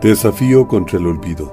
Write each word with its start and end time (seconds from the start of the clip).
Desafío 0.00 0.66
contra 0.66 0.98
el 0.98 1.06
olvido. 1.06 1.52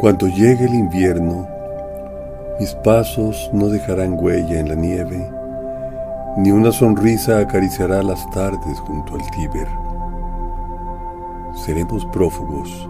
Cuando 0.00 0.26
llegue 0.26 0.64
el 0.64 0.74
invierno, 0.74 1.46
mis 2.58 2.74
pasos 2.82 3.48
no 3.52 3.68
dejarán 3.68 4.16
huella 4.18 4.58
en 4.58 4.68
la 4.70 4.74
nieve, 4.74 5.30
ni 6.36 6.50
una 6.50 6.72
sonrisa 6.72 7.38
acariciará 7.38 8.02
las 8.02 8.28
tardes 8.32 8.80
junto 8.80 9.14
al 9.14 9.30
Tíber. 9.30 9.68
Seremos 11.64 12.04
prófugos, 12.06 12.88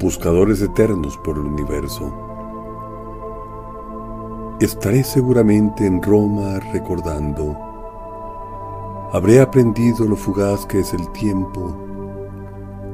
buscadores 0.00 0.60
eternos 0.62 1.16
por 1.18 1.36
el 1.36 1.44
universo. 1.44 2.12
Estaré 4.60 5.04
seguramente 5.04 5.86
en 5.86 6.02
Roma 6.02 6.58
recordando 6.72 7.71
Habré 9.14 9.40
aprendido 9.40 10.06
lo 10.06 10.16
fugaz 10.16 10.64
que 10.64 10.80
es 10.80 10.94
el 10.94 11.12
tiempo, 11.12 11.76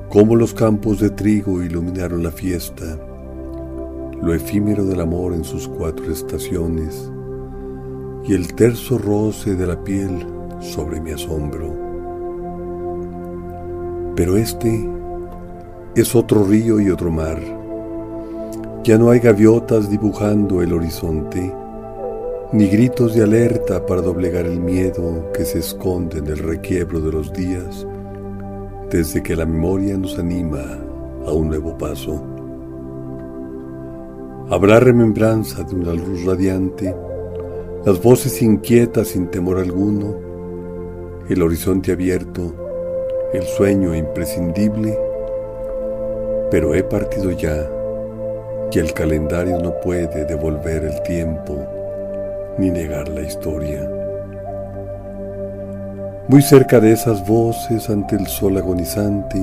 cómo 0.09 0.35
los 0.35 0.53
campos 0.53 0.99
de 0.99 1.11
trigo 1.11 1.63
iluminaron 1.63 2.25
la 2.25 2.33
fiesta, 2.33 2.99
lo 4.21 4.35
efímero 4.35 4.85
del 4.85 5.01
amor 5.01 5.33
en 5.33 5.45
sus 5.45 5.69
cuatro 5.69 6.11
estaciones 6.11 7.09
y 8.25 8.35
el 8.35 8.53
terso 8.55 8.99
roce 8.99 9.55
de 9.55 9.65
la 9.65 9.85
piel 9.85 10.27
sobre 10.59 11.01
mi 11.01 11.13
asombro. 11.13 11.73
Pero 14.17 14.37
este 14.37 14.91
es 15.95 16.17
otro 16.17 16.43
río 16.43 16.81
y 16.81 16.91
otro 16.91 17.13
mar. 17.13 17.41
Ya 18.83 18.99
no 18.99 19.11
hay 19.11 19.21
gaviotas 19.21 19.89
dibujando 19.89 20.63
el 20.63 20.73
horizonte 20.73 21.55
ni 22.51 22.67
gritos 22.67 23.15
de 23.15 23.25
alerta 23.25 23.85
para 23.85 24.01
doblegar 24.01 24.47
el 24.47 24.59
miedo 24.59 25.31
que 25.35 25.45
se 25.45 25.59
esconde 25.59 26.19
en 26.19 26.29
el 26.29 26.39
requiebro 26.39 26.99
de 26.99 27.13
los 27.13 27.31
días, 27.31 27.87
desde 28.91 29.23
que 29.23 29.37
la 29.37 29.45
memoria 29.45 29.99
nos 29.99 30.19
anima 30.19 30.65
a 31.27 31.33
un 31.33 31.49
nuevo 31.49 31.77
paso. 31.77 32.25
Habrá 34.49 34.81
remembranza 34.81 35.63
de 35.63 35.75
una 35.75 35.93
luz 35.93 36.25
radiante, 36.25 36.95
las 37.85 38.03
voces 38.03 38.41
inquietas 38.41 39.09
sin 39.09 39.31
temor 39.31 39.59
alguno, 39.59 40.17
el 41.29 41.43
horizonte 41.43 41.93
abierto, 41.93 42.55
el 43.35 43.43
sueño 43.43 43.95
imprescindible, 43.95 44.99
pero 46.51 46.75
he 46.75 46.83
partido 46.83 47.31
ya 47.31 47.71
y 48.73 48.79
el 48.79 48.95
calendario 48.95 49.59
no 49.61 49.79
puede 49.81 50.25
devolver 50.25 50.85
el 50.85 51.03
tiempo 51.03 51.78
ni 52.59 52.71
negar 52.71 53.09
la 53.09 53.23
historia. 53.23 53.89
Muy 56.29 56.43
cerca 56.43 56.81
de 56.81 56.93
esas 56.93 57.27
voces 57.27 57.89
ante 57.89 58.17
el 58.17 58.27
sol 58.27 58.59
agonizante, 58.59 59.41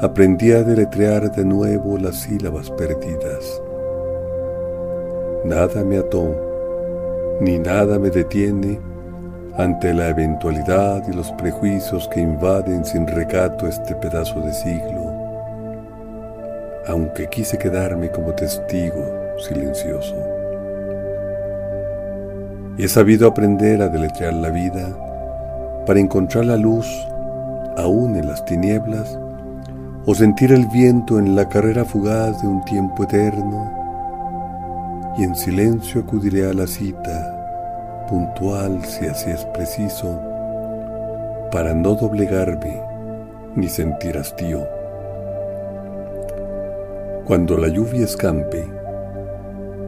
aprendí 0.00 0.52
a 0.52 0.62
deletrear 0.62 1.32
de 1.32 1.44
nuevo 1.44 1.98
las 1.98 2.16
sílabas 2.16 2.70
perdidas. 2.70 3.60
Nada 5.44 5.82
me 5.82 5.98
ató, 5.98 7.38
ni 7.40 7.58
nada 7.58 7.98
me 7.98 8.10
detiene 8.10 8.78
ante 9.56 9.92
la 9.92 10.08
eventualidad 10.08 11.02
y 11.08 11.12
los 11.12 11.32
prejuicios 11.32 12.08
que 12.08 12.20
invaden 12.20 12.84
sin 12.84 13.06
recato 13.06 13.66
este 13.66 13.94
pedazo 13.96 14.40
de 14.40 14.52
siglo, 14.52 15.12
aunque 16.86 17.28
quise 17.28 17.58
quedarme 17.58 18.10
como 18.10 18.34
testigo 18.34 19.04
silencioso. 19.38 20.41
He 22.78 22.88
sabido 22.88 23.28
aprender 23.28 23.82
a 23.82 23.88
deletrear 23.88 24.32
la 24.32 24.48
vida 24.48 24.96
para 25.86 26.00
encontrar 26.00 26.46
la 26.46 26.56
luz 26.56 26.86
aún 27.76 28.16
en 28.16 28.26
las 28.26 28.44
tinieblas 28.46 29.18
o 30.06 30.14
sentir 30.14 30.52
el 30.52 30.66
viento 30.66 31.18
en 31.18 31.36
la 31.36 31.48
carrera 31.48 31.84
fugaz 31.84 32.40
de 32.40 32.48
un 32.48 32.64
tiempo 32.64 33.04
eterno 33.04 33.70
y 35.18 35.24
en 35.24 35.34
silencio 35.34 36.00
acudiré 36.00 36.48
a 36.48 36.54
la 36.54 36.66
cita 36.66 38.06
puntual 38.08 38.82
si 38.86 39.06
así 39.06 39.30
es 39.30 39.44
preciso 39.46 40.18
para 41.50 41.74
no 41.74 41.94
doblegarme 41.94 42.80
ni 43.54 43.68
sentir 43.68 44.16
hastío. 44.16 44.66
Cuando 47.26 47.58
la 47.58 47.68
lluvia 47.68 48.04
escampe, 48.04 48.66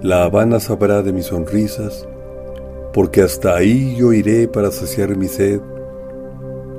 la 0.03 0.25
Habana 0.25 0.61
sabrá 0.61 1.01
de 1.01 1.15
mis 1.15 1.27
sonrisas 1.27 2.07
porque 2.95 3.23
hasta 3.23 3.57
ahí 3.57 3.97
yo 3.97 4.13
iré 4.13 4.47
para 4.47 4.71
saciar 4.71 5.17
mi 5.17 5.27
sed, 5.27 5.61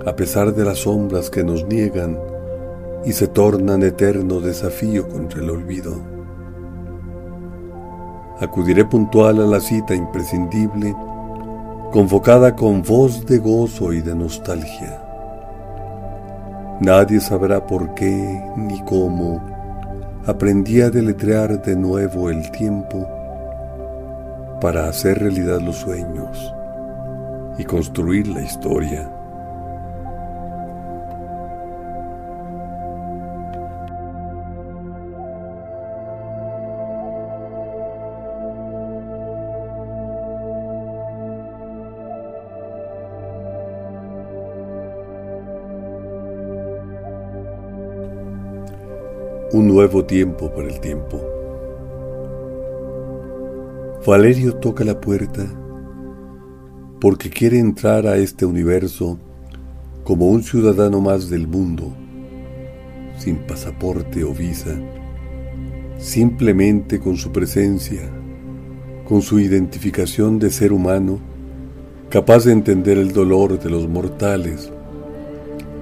a 0.05 0.15
pesar 0.15 0.55
de 0.55 0.63
las 0.63 0.79
sombras 0.79 1.29
que 1.29 1.43
nos 1.43 1.65
niegan 1.65 2.17
y 3.03 3.11
se 3.11 3.27
tornan 3.27 3.83
eterno 3.83 4.39
desafío 4.39 5.09
contra 5.09 5.41
el 5.41 5.49
olvido. 5.49 5.93
Acudiré 8.39 8.85
puntual 8.85 9.41
a 9.41 9.45
la 9.45 9.59
cita 9.59 9.93
imprescindible, 9.93 10.95
convocada 11.91 12.55
con 12.55 12.81
voz 12.81 13.25
de 13.25 13.37
gozo 13.37 13.91
y 13.91 14.01
de 14.01 14.15
nostalgia. 14.15 15.01
Nadie 16.79 17.19
sabrá 17.19 17.65
por 17.67 17.93
qué 17.93 18.41
ni 18.55 18.81
cómo 18.85 19.41
aprendí 20.25 20.81
a 20.81 20.89
deletrear 20.89 21.61
de 21.61 21.75
nuevo 21.75 22.29
el 22.29 22.49
tiempo 22.51 23.14
para 24.65 24.87
hacer 24.87 25.19
realidad 25.19 25.61
los 25.61 25.75
sueños 25.75 26.51
y 27.59 27.63
construir 27.65 28.27
la 28.27 28.41
historia. 28.41 29.07
Un 49.51 49.67
nuevo 49.67 50.03
tiempo 50.03 50.51
para 50.51 50.69
el 50.69 50.79
tiempo. 50.79 51.44
Valerio 54.05 54.53
toca 54.57 54.83
la 54.83 55.01
puerta 55.01 55.43
porque 57.01 57.31
quiere 57.31 57.57
entrar 57.57 58.05
a 58.05 58.17
este 58.17 58.45
universo 58.45 59.17
como 60.03 60.27
un 60.27 60.43
ciudadano 60.43 61.01
más 61.01 61.27
del 61.27 61.47
mundo, 61.47 61.91
sin 63.17 63.37
pasaporte 63.37 64.23
o 64.23 64.31
visa, 64.31 64.75
simplemente 65.97 66.99
con 66.99 67.17
su 67.17 67.31
presencia, 67.31 68.07
con 69.07 69.23
su 69.23 69.39
identificación 69.39 70.37
de 70.37 70.51
ser 70.51 70.71
humano, 70.71 71.19
capaz 72.09 72.45
de 72.45 72.51
entender 72.51 72.99
el 72.99 73.11
dolor 73.11 73.59
de 73.59 73.71
los 73.71 73.89
mortales 73.89 74.71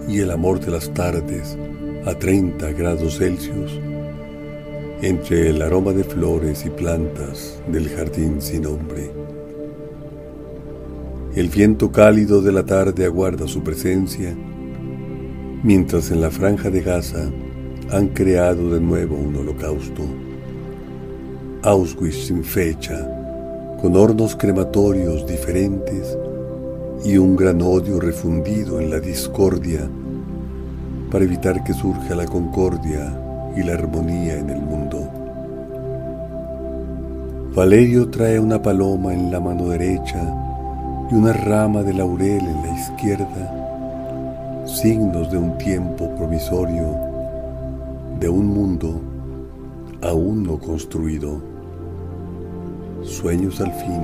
y 0.08 0.20
el 0.20 0.32
amor 0.32 0.62
de 0.62 0.72
las 0.72 0.94
tardes 0.94 1.58
a 2.06 2.14
30 2.16 2.72
grados 2.72 3.18
Celsius 3.18 3.93
entre 5.04 5.50
el 5.50 5.62
aroma 5.62 5.92
de 5.92 6.06
flores 6.06 6.66
y 6.66 6.70
plantas 6.70 7.60
del 7.68 7.90
jardín 7.90 8.42
sin 8.42 8.62
nombre. 8.62 9.12
El 11.36 11.50
viento 11.50 11.92
cálido 11.92 12.42
de 12.42 12.54
la 12.54 12.64
tarde 12.64 13.04
aguarda 13.04 13.46
su 13.46 13.62
presencia, 13.62 14.34
mientras 15.62 16.10
en 16.10 16.22
la 16.22 16.32
franja 16.32 16.70
de 16.70 16.80
Gaza 16.80 17.30
han 17.92 18.08
creado 18.10 18.74
de 18.74 18.80
nuevo 18.80 19.18
un 19.18 19.36
holocausto. 19.36 20.04
Auschwitz 21.64 22.28
sin 22.28 22.42
fecha, 22.42 23.06
con 23.82 23.98
hornos 23.98 24.38
crematorios 24.38 25.28
diferentes 25.28 26.18
y 27.04 27.18
un 27.18 27.36
gran 27.36 27.62
odio 27.62 28.00
refundido 28.00 28.80
en 28.80 28.90
la 28.90 29.02
discordia 29.02 29.82
para 31.12 31.26
evitar 31.26 31.62
que 31.66 31.74
surja 31.74 32.16
la 32.16 32.26
concordia 32.26 33.20
y 33.56 33.64
la 33.64 33.74
armonía 33.74 34.38
en 34.38 34.50
el 34.50 34.62
mundo. 34.62 35.10
Valerio 37.56 38.10
trae 38.10 38.40
una 38.40 38.60
paloma 38.62 39.14
en 39.14 39.32
la 39.32 39.40
mano 39.40 39.70
derecha 39.70 40.22
y 41.12 41.14
una 41.14 41.34
rama 41.34 41.84
de 41.84 41.94
laurel 41.94 42.42
en 42.42 42.62
la 42.64 42.80
izquierda, 42.80 44.66
signos 44.66 45.30
de 45.30 45.38
un 45.38 45.56
tiempo 45.60 46.10
provisorio, 46.16 46.98
de 48.20 48.28
un 48.28 48.48
mundo 48.48 49.00
aún 50.02 50.44
no 50.44 50.58
construido. 50.58 51.42
Sueños 53.04 53.62
al 53.62 53.72
fin, 53.74 54.02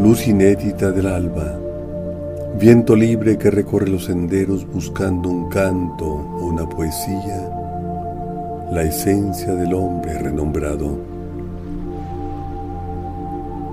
luz 0.00 0.26
inédita 0.26 0.90
del 0.90 1.06
alba, 1.06 1.56
viento 2.58 2.96
libre 2.96 3.38
que 3.38 3.50
recorre 3.50 3.88
los 3.88 4.06
senderos 4.06 4.66
buscando 4.66 5.28
un 5.28 5.48
canto 5.50 6.06
o 6.06 6.46
una 6.46 6.68
poesía 6.68 7.61
la 8.72 8.84
esencia 8.84 9.54
del 9.54 9.74
hombre 9.74 10.18
renombrado. 10.18 10.96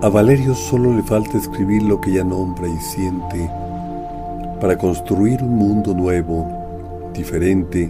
A 0.01 0.09
Valerio 0.09 0.53
solo 0.53 0.93
le 0.93 1.01
falta 1.03 1.37
escribir 1.37 1.83
lo 1.83 2.01
que 2.01 2.11
ya 2.11 2.25
nombra 2.25 2.67
y 2.67 2.77
siente, 2.79 3.49
para 4.59 4.77
construir 4.77 5.41
un 5.41 5.55
mundo 5.55 5.93
nuevo, 5.93 6.45
diferente, 7.13 7.89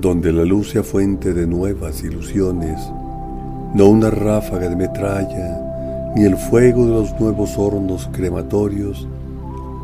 donde 0.00 0.32
la 0.32 0.46
luz 0.46 0.70
sea 0.70 0.82
fuente 0.82 1.34
de 1.34 1.46
nuevas 1.46 2.02
ilusiones, 2.02 2.80
no 3.74 3.88
una 3.88 4.08
ráfaga 4.08 4.70
de 4.70 4.76
metralla, 4.76 6.12
ni 6.16 6.24
el 6.24 6.38
fuego 6.38 6.86
de 6.86 6.92
los 6.92 7.20
nuevos 7.20 7.58
hornos 7.58 8.08
crematorios 8.12 9.06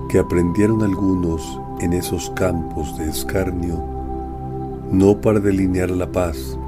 que 0.09 0.19
aprendieron 0.19 0.83
algunos 0.83 1.61
en 1.81 1.93
esos 1.93 2.31
campos 2.31 2.97
de 2.97 3.11
escarnio, 3.11 3.92
no 4.93 5.19
para 5.19 5.41
delinear 5.41 5.91
la 5.91 6.06
paz, 6.12 6.59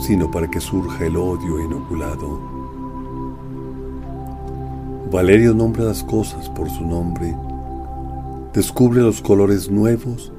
sino 0.00 0.28
para 0.28 0.50
que 0.50 0.60
surja 0.60 1.06
el 1.06 1.16
odio 1.16 1.60
inoculado. 1.64 2.40
Valerio 5.12 5.54
nombra 5.54 5.84
las 5.84 6.02
cosas 6.02 6.50
por 6.50 6.68
su 6.68 6.84
nombre, 6.84 7.34
descubre 8.52 9.00
los 9.00 9.22
colores 9.22 9.70
nuevos 9.70 10.32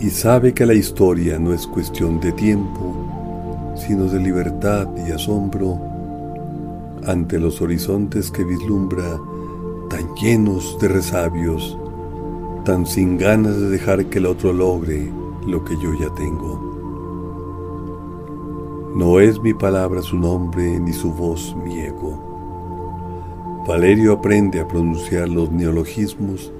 y 0.00 0.08
sabe 0.08 0.54
que 0.54 0.64
la 0.64 0.72
historia 0.72 1.38
no 1.38 1.52
es 1.52 1.66
cuestión 1.66 2.18
de 2.18 2.32
tiempo, 2.32 3.74
sino 3.76 4.06
de 4.06 4.18
libertad 4.18 4.88
y 5.06 5.12
asombro 5.12 5.78
ante 7.06 7.38
los 7.38 7.60
horizontes 7.60 8.30
que 8.30 8.42
vislumbra 8.42 9.20
tan 9.90 10.14
llenos 10.14 10.78
de 10.80 10.88
resabios, 10.88 11.78
tan 12.64 12.86
sin 12.86 13.18
ganas 13.18 13.60
de 13.60 13.68
dejar 13.68 14.06
que 14.06 14.18
el 14.18 14.26
otro 14.26 14.54
logre 14.54 15.12
lo 15.46 15.64
que 15.64 15.76
yo 15.76 15.94
ya 15.94 16.12
tengo. 16.14 16.60
No 18.96 19.20
es 19.20 19.40
mi 19.40 19.54
palabra 19.54 20.02
su 20.02 20.18
nombre 20.18 20.80
ni 20.80 20.92
su 20.92 21.12
voz 21.12 21.54
mi 21.64 21.78
ego. 21.78 23.64
Valerio 23.66 24.12
aprende 24.14 24.60
a 24.60 24.68
pronunciar 24.68 25.28
los 25.28 25.50
neologismos 25.50 26.52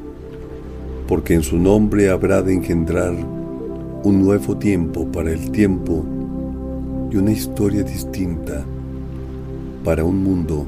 porque 1.09 1.35
en 1.35 1.43
su 1.43 1.59
nombre 1.59 2.11
habrá 2.11 2.43
de 2.43 2.53
engendrar 2.53 3.15
un 4.03 4.23
nuevo 4.23 4.57
tiempo 4.57 5.07
para 5.07 5.33
el 5.33 5.51
tiempo 5.51 6.05
y 7.11 7.17
una 7.17 7.33
historia 7.33 7.83
distinta 7.83 8.65
para 9.85 10.05
un 10.05 10.23
mundo 10.23 10.67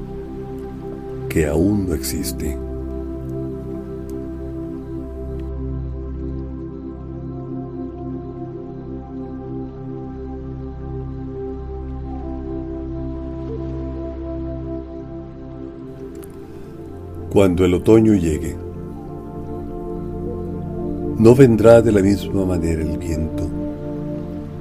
que 1.29 1.47
aún 1.47 1.89
no 1.89 1.95
existe. 1.95 2.68
Cuando 17.31 17.67
el 17.67 17.75
otoño 17.75 18.15
llegue, 18.15 18.57
no 21.19 21.35
vendrá 21.35 21.83
de 21.83 21.93
la 21.93 22.01
misma 22.01 22.47
manera 22.47 22.81
el 22.81 22.97
viento 22.97 23.47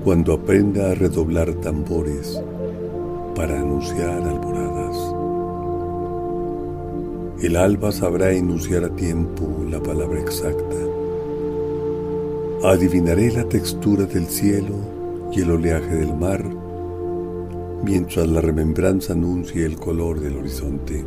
cuando 0.03 0.33
aprenda 0.33 0.91
a 0.91 0.95
redoblar 0.95 1.53
tambores 1.55 2.41
para 3.35 3.57
anunciar 3.57 4.21
alboradas. 4.21 4.97
El 7.41 7.55
alba 7.55 7.93
sabrá 7.93 8.33
enunciar 8.33 8.83
a 8.83 8.89
tiempo 8.89 9.47
la 9.71 9.81
palabra 9.81 10.19
exacta. 10.19 10.75
Adivinaré 12.65 13.31
la 13.31 13.47
textura 13.47 14.03
del 14.03 14.25
cielo 14.25 14.75
y 15.31 15.41
el 15.41 15.51
oleaje 15.51 15.95
del 15.95 16.13
mar, 16.13 16.43
mientras 17.85 18.27
la 18.27 18.41
remembranza 18.41 19.13
anuncie 19.13 19.65
el 19.65 19.77
color 19.77 20.19
del 20.19 20.37
horizonte. 20.37 21.05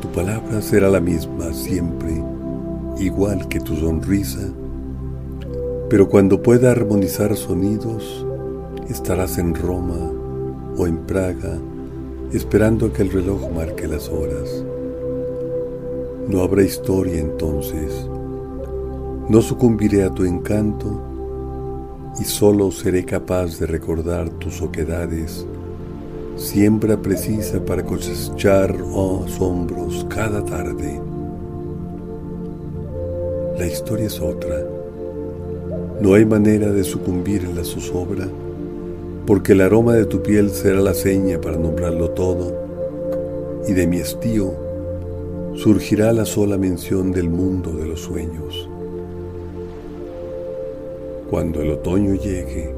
Tu 0.00 0.08
palabra 0.08 0.60
será 0.60 0.88
la 0.88 1.00
misma 1.00 1.52
siempre 1.52 2.22
igual 2.98 3.48
que 3.48 3.60
tu 3.60 3.76
sonrisa, 3.76 4.48
pero 5.88 6.08
cuando 6.08 6.42
pueda 6.42 6.70
armonizar 6.70 7.36
sonidos, 7.36 8.26
estarás 8.88 9.38
en 9.38 9.54
Roma 9.54 10.12
o 10.76 10.86
en 10.86 10.98
Praga 10.98 11.58
esperando 12.32 12.86
a 12.86 12.92
que 12.92 13.02
el 13.02 13.10
reloj 13.10 13.50
marque 13.54 13.86
las 13.86 14.08
horas. 14.08 14.64
No 16.28 16.40
habrá 16.40 16.62
historia 16.62 17.20
entonces, 17.20 18.08
no 19.28 19.40
sucumbiré 19.40 20.04
a 20.04 20.10
tu 20.10 20.24
encanto 20.24 21.02
y 22.18 22.24
solo 22.24 22.70
seré 22.70 23.04
capaz 23.04 23.58
de 23.58 23.66
recordar 23.66 24.30
tus 24.30 24.60
oquedades, 24.62 25.46
siembra 26.36 27.00
precisa 27.00 27.64
para 27.64 27.82
cosechar 27.82 28.76
oh, 28.92 29.24
asombros 29.24 30.06
cada 30.10 30.44
tarde. 30.44 31.00
La 33.58 33.66
historia 33.66 34.06
es 34.06 34.20
otra. 34.20 34.62
No 36.00 36.12
hay 36.12 36.26
manera 36.26 36.70
de 36.70 36.84
sucumbir 36.84 37.44
en 37.44 37.56
la 37.56 37.64
zozobra, 37.64 38.28
porque 39.26 39.52
el 39.52 39.62
aroma 39.62 39.94
de 39.94 40.04
tu 40.04 40.22
piel 40.22 40.50
será 40.50 40.80
la 40.80 40.92
seña 40.92 41.40
para 41.40 41.56
nombrarlo 41.56 42.10
todo, 42.10 42.52
y 43.66 43.72
de 43.72 43.86
mi 43.86 43.96
estío 43.96 44.52
surgirá 45.54 46.12
la 46.12 46.26
sola 46.26 46.58
mención 46.58 47.12
del 47.12 47.30
mundo 47.30 47.72
de 47.72 47.86
los 47.86 48.00
sueños. 48.00 48.68
Cuando 51.30 51.62
el 51.62 51.70
otoño 51.70 52.14
llegue, 52.14 52.74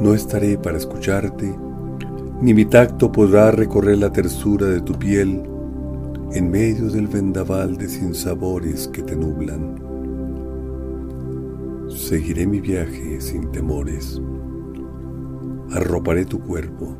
no 0.00 0.14
estaré 0.14 0.56
para 0.56 0.78
escucharte, 0.78 1.54
ni 2.42 2.54
mi 2.54 2.64
tacto 2.64 3.12
podrá 3.12 3.50
recorrer 3.50 3.98
la 3.98 4.10
tersura 4.10 4.66
de 4.66 4.80
tu 4.80 4.94
piel 4.94 5.42
en 6.32 6.50
medio 6.50 6.88
del 6.88 7.06
vendaval 7.06 7.76
de 7.76 7.88
sinsabores 7.88 8.88
que 8.88 9.02
te 9.02 9.14
nublan. 9.14 9.74
Seguiré 11.90 12.46
mi 12.46 12.60
viaje 12.60 13.20
sin 13.20 13.50
temores. 13.52 14.22
Arroparé 15.72 16.24
tu 16.24 16.40
cuerpo. 16.40 16.96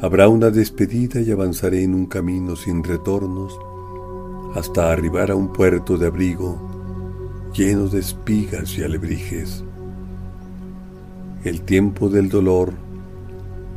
Habrá 0.00 0.28
una 0.28 0.50
despedida 0.50 1.20
y 1.20 1.32
avanzaré 1.32 1.82
en 1.82 1.94
un 1.94 2.06
camino 2.06 2.54
sin 2.54 2.84
retornos 2.84 3.58
hasta 4.54 4.92
arribar 4.92 5.32
a 5.32 5.34
un 5.34 5.52
puerto 5.52 5.98
de 5.98 6.06
abrigo 6.06 6.60
lleno 7.52 7.88
de 7.88 7.98
espigas 7.98 8.78
y 8.78 8.84
alebrijes. 8.84 9.64
El 11.44 11.62
tiempo 11.62 12.08
del 12.08 12.28
dolor 12.28 12.87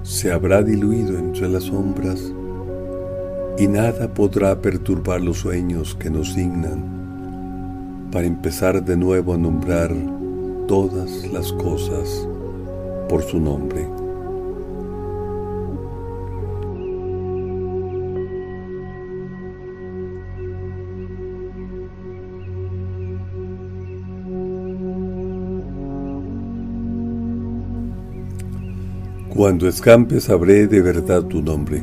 se 0.03 0.31
habrá 0.31 0.63
diluido 0.63 1.17
entre 1.17 1.47
las 1.47 1.63
sombras 1.63 2.33
y 3.57 3.67
nada 3.67 4.13
podrá 4.13 4.59
perturbar 4.61 5.21
los 5.21 5.37
sueños 5.39 5.95
que 5.95 6.09
nos 6.09 6.33
signan 6.33 8.09
para 8.11 8.25
empezar 8.25 8.83
de 8.83 8.97
nuevo 8.97 9.33
a 9.33 9.37
nombrar 9.37 9.93
todas 10.67 11.27
las 11.31 11.51
cosas 11.53 12.27
por 13.07 13.23
su 13.23 13.39
nombre. 13.39 14.00
Cuando 29.33 29.69
escampes 29.69 30.25
sabré 30.25 30.67
de 30.67 30.81
verdad 30.81 31.23
tu 31.23 31.41
nombre 31.41 31.81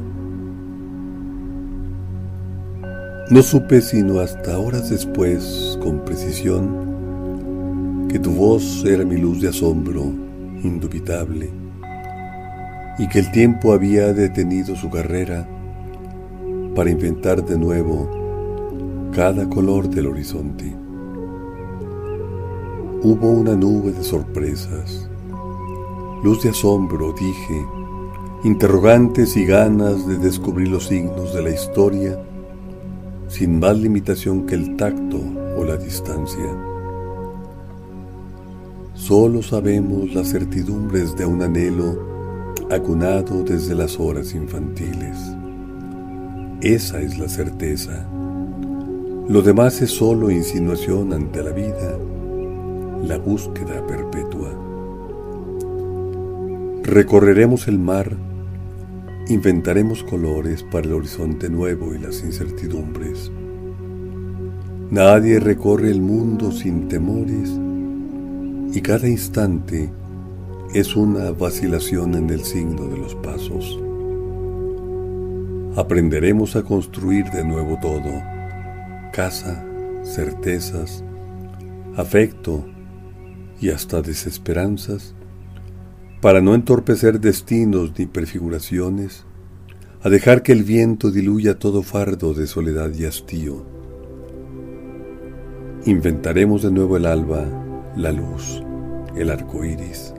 No 3.31 3.43
supe 3.43 3.81
sino 3.81 4.21
hasta 4.21 4.59
horas 4.59 4.91
después, 4.91 5.79
con 5.83 6.05
precisión, 6.05 8.07
que 8.09 8.19
tu 8.19 8.33
voz 8.33 8.85
era 8.85 9.03
mi 9.03 9.17
luz 9.17 9.41
de 9.41 9.49
asombro 9.49 10.13
indubitable 10.63 11.49
y 12.99 13.09
que 13.09 13.21
el 13.21 13.33
tiempo 13.33 13.73
había 13.73 14.13
detenido 14.13 14.77
su 14.77 14.91
carrera 14.91 15.49
para 16.75 16.91
inventar 16.91 17.43
de 17.43 17.57
nuevo 17.57 19.11
cada 19.15 19.49
color 19.49 19.89
del 19.89 20.09
horizonte. 20.09 20.77
Hubo 23.03 23.31
una 23.31 23.55
nube 23.55 23.93
de 23.93 24.05
sorpresas, 24.05 25.09
luz 26.23 26.43
de 26.43 26.51
asombro, 26.51 27.13
dije, 27.13 27.67
interrogantes 28.45 29.37
y 29.37 29.45
ganas 29.45 30.07
de 30.07 30.19
descubrir 30.19 30.69
los 30.69 30.87
signos 30.87 31.35
de 31.35 31.43
la 31.43 31.51
historia 31.51 32.19
sin 33.29 33.61
más 33.61 33.77
limitación 33.77 34.47
que 34.47 34.55
el 34.55 34.77
tacto 34.77 35.21
o 35.57 35.65
la 35.65 35.77
distancia. 35.77 36.47
Solo 38.95 39.43
sabemos 39.43 40.13
las 40.13 40.31
certidumbres 40.31 41.17
de 41.17 41.25
un 41.25 41.43
anhelo 41.43 42.09
acunado 42.71 43.45
desde 43.45 43.75
las 43.75 43.99
horas 44.01 44.35
infantiles. 44.35 45.17
Esa 46.61 47.01
es 47.01 47.19
la 47.19 47.29
certeza. 47.29 48.09
Lo 49.29 49.43
demás 49.43 49.81
es 49.83 49.91
solo 49.91 50.31
insinuación 50.31 51.13
ante 51.13 51.43
la 51.43 51.53
vida, 51.53 51.99
la 53.05 53.19
búsqueda 53.19 53.87
perpetua. 53.87 54.68
Recorreremos 56.89 57.69
el 57.69 57.79
mar 57.79 58.17
Inventaremos 59.29 60.03
colores 60.05 60.63
para 60.63 60.87
el 60.87 60.95
horizonte 60.95 61.51
nuevo 61.51 61.95
y 61.95 61.99
las 61.99 62.23
incertidumbres. 62.25 63.31
Nadie 64.91 65.39
recorre 65.39 65.91
el 65.91 66.01
mundo 66.01 66.51
sin 66.51 66.89
temores 66.89 67.51
y 68.75 68.81
cada 68.81 69.07
instante 69.07 69.91
es 70.73 70.97
una 70.97 71.31
vacilación 71.33 72.15
en 72.15 72.31
el 72.31 72.43
signo 72.43 72.89
de 72.89 72.97
los 72.97 73.15
pasos. 73.17 73.79
Aprenderemos 75.77 76.57
a 76.57 76.63
construir 76.63 77.27
de 77.33 77.45
nuevo 77.45 77.79
todo, 77.83 78.23
casa, 79.13 79.63
certezas, 80.05 81.05
afecto 81.97 82.65
y 83.61 83.69
hasta 83.69 84.01
desesperanzas, 84.01 85.15
para 86.21 86.41
no 86.41 86.55
entorpecer 86.55 87.21
destinos 87.21 87.93
ni 87.97 88.07
prefiguraciones, 88.07 89.25
a 90.03 90.09
dejar 90.09 90.43
que 90.43 90.53
el 90.53 90.65
viento 90.65 91.11
diluya 91.11 91.59
todo 91.59 91.83
fardo 91.83 92.35
de 92.35 92.47
soledad 92.47 92.93
y 92.93 93.05
hastío. 93.05 93.65
Inventaremos 95.85 96.63
de 96.63 96.73
nuevo 96.73 96.97
el 96.97 97.07
alba, 97.07 97.45
la 97.97 98.11
luz, 98.11 98.63
el 99.17 99.31
arco 99.31 99.65
iris. 99.65 100.13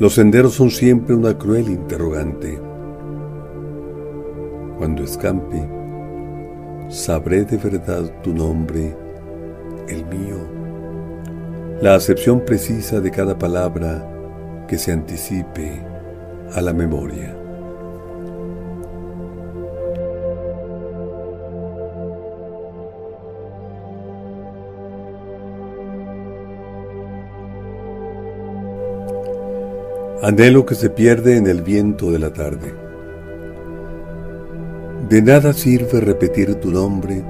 Los 0.00 0.14
senderos 0.14 0.54
son 0.54 0.70
siempre 0.70 1.14
una 1.14 1.38
cruel 1.38 1.68
interrogante. 1.68 2.60
Cuando 4.76 5.04
escampe, 5.04 5.68
sabré 6.88 7.44
de 7.44 7.58
verdad 7.58 8.10
tu 8.22 8.32
nombre, 8.32 8.96
el 9.88 10.04
mío, 10.06 10.38
la 11.80 11.94
acepción 11.94 12.44
precisa 12.44 13.00
de 13.00 13.10
cada 13.10 13.38
palabra 13.38 14.19
que 14.70 14.78
se 14.78 14.92
anticipe 14.92 15.82
a 16.54 16.60
la 16.60 16.72
memoria. 16.72 17.36
Anhelo 30.22 30.64
que 30.64 30.76
se 30.76 30.88
pierde 30.88 31.36
en 31.36 31.48
el 31.48 31.62
viento 31.62 32.12
de 32.12 32.20
la 32.20 32.32
tarde. 32.32 32.72
De 35.08 35.20
nada 35.20 35.52
sirve 35.52 35.98
repetir 35.98 36.54
tu 36.60 36.70
nombre, 36.70 37.24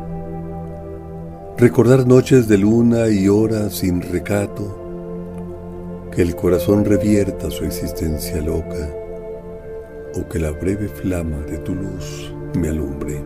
recordar 1.56 2.06
noches 2.06 2.49
de 2.49 2.59
luna 2.59 3.09
y 3.09 3.28
horas 3.28 3.76
sin 3.76 4.02
recato, 4.02 4.79
que 6.12 6.23
el 6.23 6.35
corazón 6.35 6.85
revierta 6.85 7.50
su 7.50 7.64
existencia 7.64 8.40
loca 8.40 8.90
o 10.17 10.29
que 10.29 10.40
la 10.40 10.50
breve 10.50 10.88
flama 10.88 11.38
de 11.49 11.59
tu 11.59 11.75
luz 11.75 12.35
me 12.59 12.69
alumbre. 12.69 13.23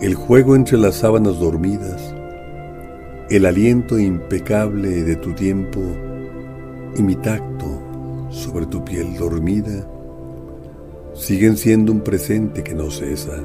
El 0.00 0.14
juego 0.14 0.56
entre 0.56 0.76
las 0.76 0.96
sábanas 0.96 1.38
dormidas, 1.38 2.14
el 3.30 3.46
aliento 3.46 3.98
impecable 3.98 5.04
de 5.04 5.16
tu 5.16 5.32
tiempo, 5.34 5.80
y 6.96 7.02
mi 7.02 7.14
tacto 7.16 8.28
sobre 8.30 8.66
tu 8.66 8.84
piel 8.84 9.16
dormida 9.16 9.88
siguen 11.14 11.56
siendo 11.56 11.92
un 11.92 12.00
presente 12.00 12.62
que 12.62 12.74
no 12.74 12.90
cesa. 12.90 13.40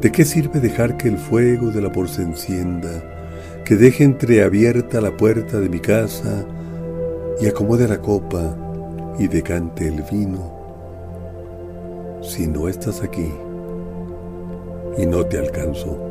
¿De 0.00 0.10
qué 0.12 0.24
sirve 0.24 0.60
dejar 0.60 0.96
que 0.96 1.08
el 1.08 1.18
fuego 1.18 1.70
del 1.70 1.86
amor 1.86 2.08
se 2.08 2.22
encienda, 2.22 3.19
que 3.64 3.76
deje 3.76 4.04
entreabierta 4.04 5.00
la 5.00 5.16
puerta 5.16 5.60
de 5.60 5.68
mi 5.68 5.80
casa 5.80 6.44
y 7.40 7.46
acomode 7.46 7.88
la 7.88 8.00
copa 8.00 8.56
y 9.18 9.28
decante 9.28 9.86
el 9.88 10.02
vino? 10.10 10.58
Si 12.22 12.46
no 12.46 12.68
estás 12.68 13.02
aquí 13.02 13.32
y 14.98 15.06
no 15.06 15.24
te 15.24 15.38
alcanzo. 15.38 16.10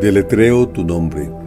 Deletreo 0.00 0.68
tu 0.68 0.82
nombre. 0.82 1.41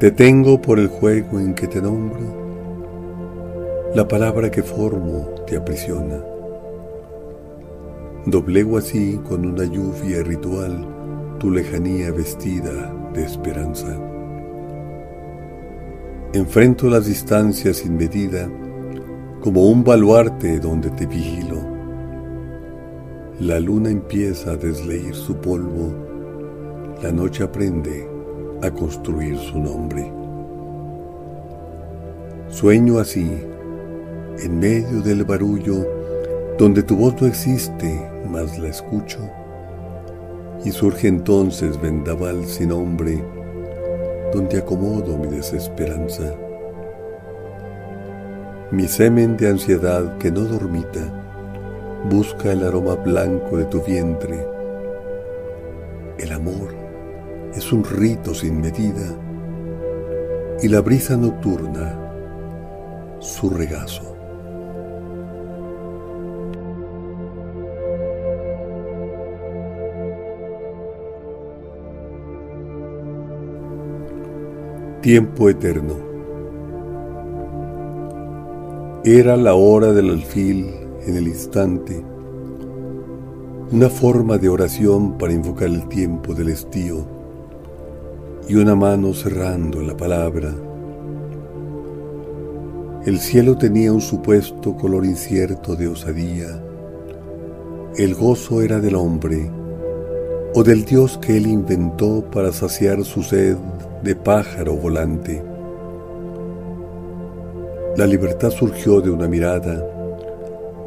Te 0.00 0.10
tengo 0.10 0.62
por 0.62 0.78
el 0.78 0.88
juego 0.88 1.38
en 1.38 1.52
que 1.52 1.66
te 1.66 1.82
nombro. 1.82 3.90
La 3.94 4.08
palabra 4.08 4.50
que 4.50 4.62
formo 4.62 5.28
te 5.46 5.58
aprisiona. 5.58 6.24
Doblego 8.24 8.78
así 8.78 9.20
con 9.28 9.44
una 9.44 9.64
lluvia 9.64 10.22
ritual 10.22 11.36
tu 11.38 11.50
lejanía 11.50 12.12
vestida 12.12 12.94
de 13.12 13.24
esperanza. 13.24 13.94
Enfrento 16.32 16.88
las 16.88 17.04
distancias 17.04 17.76
sin 17.76 17.98
medida 17.98 18.48
como 19.42 19.68
un 19.68 19.84
baluarte 19.84 20.60
donde 20.60 20.88
te 20.92 21.04
vigilo. 21.04 21.58
La 23.38 23.60
luna 23.60 23.90
empieza 23.90 24.52
a 24.52 24.56
desleír 24.56 25.14
su 25.14 25.36
polvo 25.36 25.92
la 27.02 27.12
noche 27.12 27.42
aprende 27.42 28.19
a 28.62 28.70
construir 28.70 29.38
su 29.38 29.58
nombre. 29.58 30.12
Sueño 32.48 32.98
así, 32.98 33.30
en 34.38 34.58
medio 34.58 35.00
del 35.00 35.24
barullo, 35.24 35.86
donde 36.58 36.82
tu 36.82 36.96
voz 36.96 37.20
no 37.20 37.26
existe, 37.26 38.00
mas 38.28 38.58
la 38.58 38.68
escucho, 38.68 39.18
y 40.64 40.70
surge 40.70 41.08
entonces 41.08 41.80
vendaval 41.80 42.44
sin 42.46 42.68
nombre, 42.68 43.24
donde 44.32 44.58
acomodo 44.58 45.16
mi 45.16 45.28
desesperanza. 45.28 46.34
Mi 48.70 48.86
semen 48.86 49.36
de 49.36 49.48
ansiedad 49.48 50.18
que 50.18 50.30
no 50.30 50.40
dormita, 50.40 51.00
busca 52.10 52.52
el 52.52 52.64
aroma 52.64 52.94
blanco 52.94 53.56
de 53.56 53.64
tu 53.64 53.82
vientre. 53.82 54.46
El 56.18 56.32
amor 56.32 56.79
es 57.54 57.72
un 57.72 57.84
rito 57.84 58.32
sin 58.32 58.60
medida 58.60 59.16
y 60.62 60.68
la 60.68 60.80
brisa 60.80 61.16
nocturna 61.16 61.96
su 63.18 63.50
regazo. 63.50 64.02
Tiempo 75.00 75.48
eterno. 75.48 75.94
Era 79.02 79.36
la 79.36 79.54
hora 79.54 79.92
del 79.92 80.10
alfil 80.10 80.74
en 81.06 81.16
el 81.16 81.26
instante, 81.26 82.04
una 83.72 83.88
forma 83.88 84.36
de 84.36 84.50
oración 84.50 85.16
para 85.16 85.32
invocar 85.32 85.68
el 85.68 85.88
tiempo 85.88 86.34
del 86.34 86.50
estío 86.50 87.19
y 88.50 88.56
una 88.56 88.74
mano 88.74 89.14
cerrando 89.14 89.80
la 89.80 89.96
palabra. 89.96 90.52
El 93.06 93.20
cielo 93.20 93.56
tenía 93.56 93.92
un 93.92 94.00
supuesto 94.00 94.76
color 94.76 95.04
incierto 95.04 95.76
de 95.76 95.86
osadía. 95.86 96.60
El 97.96 98.16
gozo 98.16 98.60
era 98.60 98.80
del 98.80 98.96
hombre 98.96 99.48
o 100.52 100.64
del 100.64 100.84
Dios 100.84 101.16
que 101.18 101.36
él 101.36 101.46
inventó 101.46 102.24
para 102.28 102.50
saciar 102.50 103.04
su 103.04 103.22
sed 103.22 103.56
de 104.02 104.16
pájaro 104.16 104.74
volante. 104.74 105.40
La 107.96 108.04
libertad 108.04 108.50
surgió 108.50 109.00
de 109.00 109.10
una 109.10 109.28
mirada, 109.28 109.80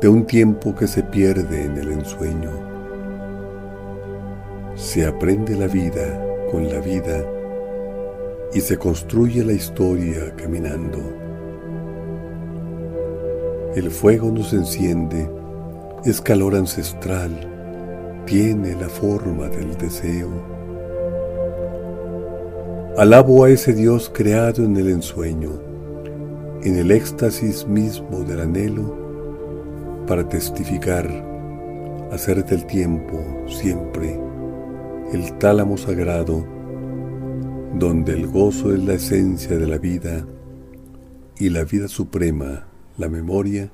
de 0.01 0.09
un 0.09 0.25
tiempo 0.25 0.75
que 0.75 0.85
se 0.85 1.01
pierde 1.01 1.63
en 1.63 1.77
el 1.77 1.93
ensueño. 1.93 2.51
Se 4.75 5.05
aprende 5.05 5.55
la 5.55 5.67
vida 5.67 6.21
con 6.51 6.67
la 6.67 6.79
vida 6.81 7.23
y 8.53 8.61
se 8.61 8.77
construye 8.77 9.43
la 9.43 9.53
historia 9.53 10.33
caminando. 10.35 10.99
El 13.75 13.89
fuego 13.89 14.29
nos 14.31 14.53
enciende, 14.53 15.27
es 16.05 16.21
calor 16.21 16.55
ancestral, 16.55 17.31
tiene 18.25 18.75
la 18.75 18.87
forma 18.89 19.47
del 19.49 19.75
deseo. 19.77 20.29
Alabo 22.97 23.43
a 23.43 23.49
ese 23.49 23.73
Dios 23.73 24.11
creado 24.13 24.63
en 24.63 24.77
el 24.77 24.89
ensueño, 24.89 25.59
en 26.61 26.77
el 26.77 26.91
éxtasis 26.91 27.67
mismo 27.67 28.23
del 28.23 28.41
anhelo, 28.41 30.05
para 30.07 30.27
testificar, 30.29 31.09
hacer 32.11 32.45
del 32.45 32.65
tiempo 32.67 33.19
siempre 33.47 34.19
el 35.11 35.37
tálamo 35.37 35.77
sagrado 35.77 36.52
donde 37.73 38.13
el 38.13 38.27
gozo 38.27 38.73
es 38.73 38.83
la 38.83 38.93
esencia 38.93 39.57
de 39.57 39.67
la 39.67 39.77
vida 39.77 40.25
y 41.37 41.49
la 41.49 41.63
vida 41.63 41.87
suprema, 41.87 42.67
la 42.97 43.09
memoria, 43.09 43.71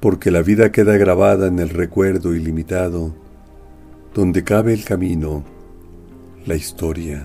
porque 0.00 0.30
la 0.30 0.42
vida 0.42 0.70
queda 0.70 0.96
grabada 0.96 1.48
en 1.48 1.58
el 1.58 1.70
recuerdo 1.70 2.34
ilimitado 2.34 3.14
donde 4.14 4.44
cabe 4.44 4.72
el 4.72 4.84
camino, 4.84 5.44
la 6.46 6.56
historia, 6.56 7.24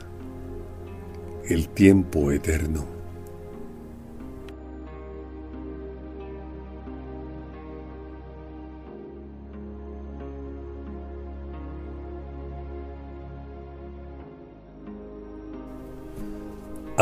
el 1.47 1.69
tiempo 1.69 2.31
eterno. 2.31 2.92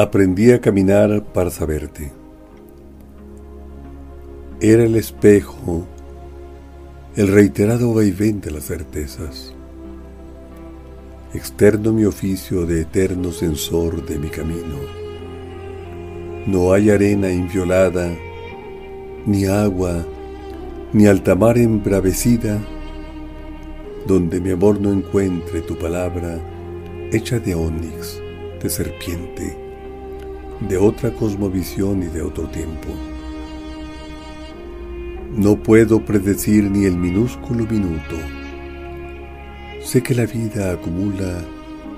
Aprendí 0.01 0.51
a 0.51 0.59
caminar 0.59 1.23
para 1.31 1.51
saberte. 1.51 2.11
Era 4.59 4.83
el 4.83 4.95
espejo, 4.95 5.85
el 7.15 7.27
reiterado 7.27 7.93
vaivén 7.93 8.41
de 8.41 8.49
las 8.49 8.63
certezas. 8.63 9.53
Externo 11.35 11.93
mi 11.93 12.05
oficio 12.05 12.65
de 12.65 12.81
eterno 12.81 13.31
censor 13.31 14.03
de 14.03 14.17
mi 14.17 14.29
camino. 14.29 14.77
No 16.47 16.73
hay 16.73 16.89
arena 16.89 17.29
inviolada, 17.29 18.11
ni 19.27 19.45
agua, 19.45 20.03
ni 20.93 21.05
alta 21.05 21.35
mar 21.35 21.59
embravecida, 21.59 22.57
donde 24.07 24.41
mi 24.41 24.49
amor 24.49 24.81
no 24.81 24.91
encuentre 24.91 25.61
tu 25.61 25.77
palabra 25.77 26.39
hecha 27.11 27.37
de 27.37 27.53
ónix, 27.53 28.19
de 28.63 28.67
serpiente 28.67 29.60
de 30.67 30.77
otra 30.77 31.11
cosmovisión 31.11 32.03
y 32.03 32.05
de 32.05 32.21
otro 32.21 32.47
tiempo. 32.47 32.89
No 35.35 35.55
puedo 35.55 36.03
predecir 36.05 36.69
ni 36.69 36.85
el 36.85 36.97
minúsculo 36.97 37.65
minuto. 37.65 38.15
Sé 39.83 40.03
que 40.03 40.13
la 40.13 40.25
vida 40.25 40.71
acumula 40.73 41.43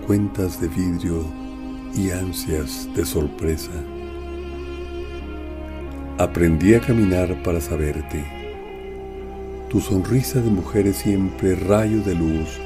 cuentas 0.07 0.61
de 0.61 0.67
vidrio 0.67 1.25
y 1.93 2.11
ansias 2.11 2.87
de 2.95 3.05
sorpresa. 3.05 3.71
Aprendí 6.17 6.73
a 6.75 6.79
caminar 6.79 7.41
para 7.43 7.59
saberte. 7.59 8.23
Tu 9.69 9.81
sonrisa 9.81 10.39
de 10.39 10.49
mujer 10.49 10.87
es 10.87 10.97
siempre 10.97 11.55
rayo 11.55 12.01
de 12.01 12.15
luz, 12.15 12.59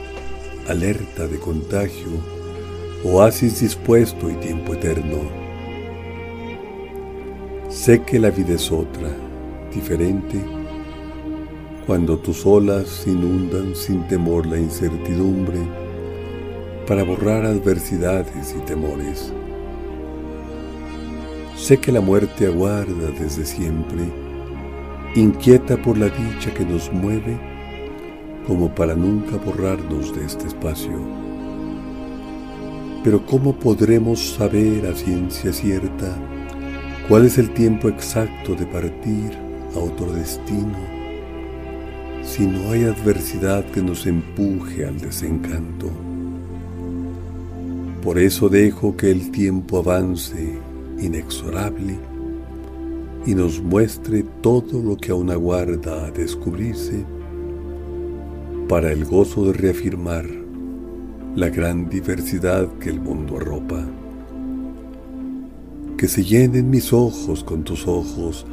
alerta 0.67 1.27
de 1.27 1.39
contagio, 1.39 2.09
oasis 3.03 3.61
dispuesto 3.61 4.29
y 4.29 4.33
tiempo 4.35 4.73
eterno 4.73 5.46
Sé 7.87 8.01
que 8.01 8.19
la 8.19 8.31
vida 8.31 8.55
es 8.55 8.69
otra, 8.69 9.07
diferente, 9.73 10.43
cuando 11.85 12.17
tus 12.17 12.45
olas 12.45 13.07
inundan 13.07 13.77
sin 13.77 14.05
temor 14.09 14.45
la 14.45 14.59
incertidumbre 14.59 15.59
para 16.85 17.03
borrar 17.03 17.45
adversidades 17.45 18.53
y 18.53 18.59
temores. 18.65 19.31
Sé 21.55 21.77
que 21.77 21.93
la 21.93 22.01
muerte 22.01 22.47
aguarda 22.47 23.09
desde 23.17 23.45
siempre, 23.45 24.03
inquieta 25.15 25.81
por 25.81 25.97
la 25.97 26.09
dicha 26.09 26.53
que 26.53 26.65
nos 26.65 26.91
mueve, 26.91 27.39
como 28.45 28.67
para 28.75 28.95
nunca 28.95 29.37
borrarnos 29.37 30.13
de 30.13 30.25
este 30.25 30.47
espacio. 30.47 30.99
Pero 33.05 33.25
¿cómo 33.25 33.53
podremos 33.55 34.31
saber 34.31 34.87
a 34.87 34.93
ciencia 34.93 35.53
cierta 35.53 36.17
¿Cuál 37.07 37.25
es 37.25 37.37
el 37.37 37.53
tiempo 37.53 37.87
exacto 37.87 38.53
de 38.53 38.65
partir 38.65 39.31
a 39.73 39.79
otro 39.79 40.11
destino 40.11 40.75
si 42.21 42.45
no 42.45 42.71
hay 42.71 42.83
adversidad 42.83 43.63
que 43.71 43.81
nos 43.81 44.05
empuje 44.05 44.85
al 44.85 44.99
desencanto? 44.99 45.89
Por 48.03 48.19
eso 48.19 48.49
dejo 48.49 48.97
que 48.97 49.09
el 49.09 49.31
tiempo 49.31 49.77
avance 49.77 50.59
inexorable 50.99 51.97
y 53.25 53.35
nos 53.35 53.61
muestre 53.61 54.25
todo 54.41 54.81
lo 54.81 54.97
que 54.97 55.11
aún 55.11 55.31
aguarda 55.31 56.07
a 56.07 56.11
descubrirse 56.11 57.05
para 58.67 58.91
el 58.91 59.05
gozo 59.05 59.45
de 59.45 59.53
reafirmar 59.53 60.25
la 61.37 61.47
gran 61.47 61.87
diversidad 61.87 62.67
que 62.79 62.89
el 62.89 62.99
mundo 62.99 63.37
arropa 63.37 63.87
que 65.97 66.07
se 66.07 66.23
llenen 66.23 66.69
mis 66.69 66.93
ojos 66.93 67.43
con 67.43 67.63
tus 67.63 67.87
ojos, 67.87 68.45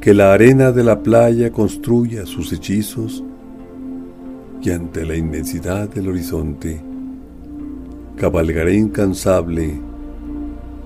que 0.00 0.14
la 0.14 0.32
arena 0.32 0.72
de 0.72 0.84
la 0.84 1.02
playa 1.02 1.50
construya 1.50 2.24
sus 2.26 2.52
hechizos 2.52 3.22
y 4.62 4.70
ante 4.70 5.04
la 5.04 5.16
inmensidad 5.16 5.88
del 5.88 6.08
horizonte 6.08 6.80
cabalgaré 8.16 8.76
incansable 8.76 9.80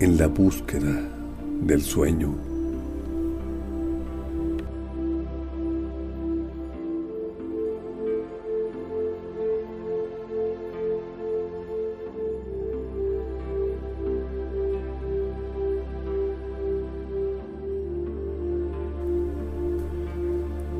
en 0.01 0.17
la 0.17 0.27
búsqueda 0.29 1.03
del 1.61 1.83
sueño. 1.83 2.46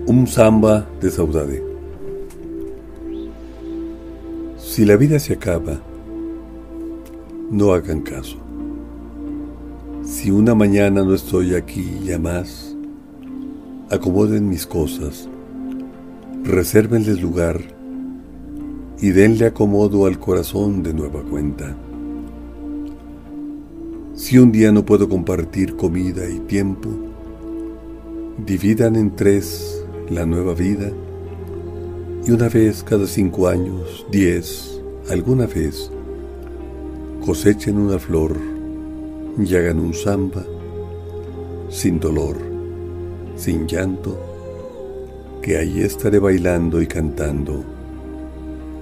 Un 0.09 0.29
samba 0.29 0.87
de 1.01 1.11
saudade. 1.11 1.65
Si 4.57 4.85
la 4.85 4.97
vida 4.97 5.19
se 5.19 5.33
acaba, 5.33 5.81
no 7.51 7.73
hagan 7.73 8.03
caso. 8.03 8.37
Si 10.05 10.31
una 10.31 10.55
mañana 10.55 11.03
no 11.03 11.13
estoy 11.13 11.57
aquí 11.57 11.99
ya 12.05 12.21
más, 12.21 12.77
acomoden 13.91 14.49
mis 14.49 14.65
cosas, 14.65 15.29
resérvenles 16.45 17.21
lugar 17.21 17.61
y 19.01 19.11
denle 19.11 19.47
acomodo 19.47 20.07
al 20.07 20.21
corazón 20.21 20.85
de 20.85 20.95
nueva 20.95 21.23
cuenta. 21.23 21.75
Si 24.15 24.39
un 24.39 24.53
día 24.53 24.71
no 24.71 24.87
puedo 24.87 25.09
compartir 25.09 25.75
comida 25.75 26.31
y 26.31 26.39
tiempo, 26.39 26.91
dividan 28.39 28.95
en 28.95 29.17
tres 29.17 29.76
la 30.11 30.25
nueva 30.27 30.55
vida, 30.55 30.91
y 32.27 32.31
una 32.31 32.49
vez 32.49 32.83
cada 32.83 33.07
cinco 33.07 33.49
años, 33.49 34.07
diez, 34.11 34.81
alguna 35.11 35.47
vez, 35.47 35.91
cosechen 37.25 37.79
una 37.79 37.99
flor 37.99 38.37
y 39.39 39.55
hagan 39.55 39.79
un 39.79 39.95
samba 39.95 40.45
sin 41.69 42.01
dolor, 42.01 42.37
sin 43.37 43.67
llanto, 43.67 44.19
que 45.43 45.59
ahí 45.59 45.81
estaré 45.81 46.19
bailando 46.19 46.81
y 46.81 46.87
cantando 46.87 47.65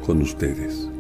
con 0.07 0.23
ustedes. 0.23 0.94